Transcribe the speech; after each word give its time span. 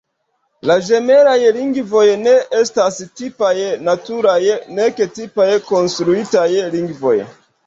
La 0.69 0.75
ĝemelaj 0.85 1.35
lingvoj 1.57 2.05
ne 2.21 2.33
estas 2.61 2.97
tipaj 3.21 3.53
naturaj 3.89 4.39
nek 4.81 5.03
tipaj 5.19 5.49
konstruitaj 5.71 6.49
lingvoj. 6.79 7.17